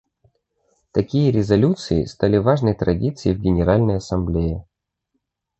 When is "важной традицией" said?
2.37-3.35